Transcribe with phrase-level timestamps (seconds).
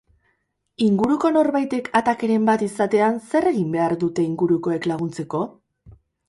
[0.85, 5.45] Inguruko norbaitek atakeren bat izatean, zer egin behar dute ingurukoek laguntzeko?